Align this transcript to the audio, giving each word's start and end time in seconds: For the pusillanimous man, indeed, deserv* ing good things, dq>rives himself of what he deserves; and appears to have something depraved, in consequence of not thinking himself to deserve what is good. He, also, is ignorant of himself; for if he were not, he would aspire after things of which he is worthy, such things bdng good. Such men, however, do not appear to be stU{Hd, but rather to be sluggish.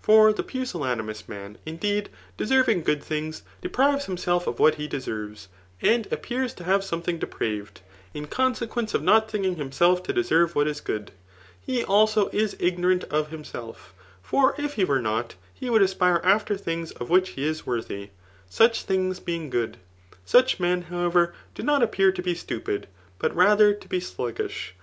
For 0.00 0.32
the 0.32 0.44
pusillanimous 0.44 1.28
man, 1.28 1.58
indeed, 1.66 2.10
deserv* 2.38 2.68
ing 2.68 2.82
good 2.82 3.02
things, 3.02 3.42
dq>rives 3.60 4.04
himself 4.04 4.46
of 4.46 4.60
what 4.60 4.76
he 4.76 4.86
deserves; 4.86 5.48
and 5.82 6.06
appears 6.12 6.54
to 6.54 6.62
have 6.62 6.84
something 6.84 7.18
depraved, 7.18 7.80
in 8.14 8.28
consequence 8.28 8.94
of 8.94 9.02
not 9.02 9.28
thinking 9.28 9.56
himself 9.56 10.04
to 10.04 10.12
deserve 10.12 10.54
what 10.54 10.68
is 10.68 10.80
good. 10.80 11.10
He, 11.60 11.82
also, 11.82 12.28
is 12.28 12.54
ignorant 12.60 13.02
of 13.10 13.30
himself; 13.30 13.92
for 14.22 14.54
if 14.58 14.74
he 14.74 14.84
were 14.84 15.02
not, 15.02 15.34
he 15.52 15.68
would 15.68 15.82
aspire 15.82 16.20
after 16.22 16.56
things 16.56 16.92
of 16.92 17.10
which 17.10 17.30
he 17.30 17.44
is 17.44 17.66
worthy, 17.66 18.10
such 18.48 18.84
things 18.84 19.18
bdng 19.18 19.50
good. 19.50 19.76
Such 20.24 20.60
men, 20.60 20.82
however, 20.82 21.34
do 21.52 21.64
not 21.64 21.82
appear 21.82 22.12
to 22.12 22.22
be 22.22 22.34
stU{Hd, 22.34 22.84
but 23.18 23.34
rather 23.34 23.74
to 23.74 23.88
be 23.88 23.98
sluggish. 23.98 24.76